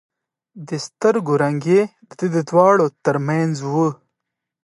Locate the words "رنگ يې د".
1.43-2.21